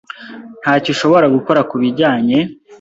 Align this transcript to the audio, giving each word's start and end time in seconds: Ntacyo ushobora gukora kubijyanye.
Ntacyo 0.61 0.89
ushobora 0.95 1.25
gukora 1.35 1.61
kubijyanye. 1.69 2.37